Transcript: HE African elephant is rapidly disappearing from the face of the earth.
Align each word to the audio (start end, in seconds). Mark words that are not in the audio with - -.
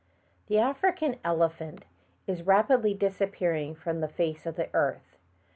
HE 0.47 0.57
African 0.57 1.19
elephant 1.23 1.85
is 2.25 2.41
rapidly 2.41 2.95
disappearing 2.95 3.75
from 3.75 3.99
the 4.01 4.07
face 4.07 4.47
of 4.47 4.55
the 4.55 4.73
earth. 4.73 5.15